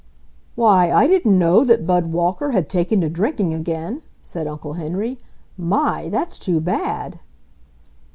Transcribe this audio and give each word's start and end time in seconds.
"Why, 0.55 0.91
I 0.91 1.05
didn't 1.05 1.37
know 1.37 1.63
that 1.63 1.85
Bud 1.85 2.07
Walker 2.07 2.53
had 2.53 2.67
taken 2.67 3.01
to 3.01 3.07
drinking 3.11 3.53
again!" 3.53 4.01
said 4.23 4.47
Uncle 4.47 4.73
Henry. 4.73 5.19
"My! 5.59 6.09
That's 6.09 6.39
too 6.39 6.59
bad!" 6.59 7.19